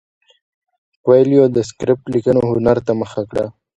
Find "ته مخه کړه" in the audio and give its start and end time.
2.85-3.45